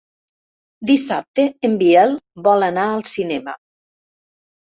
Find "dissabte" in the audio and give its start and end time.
0.91-1.43